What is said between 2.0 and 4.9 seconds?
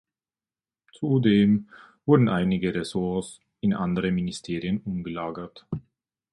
wurden einige Ressorts in andere Ministerien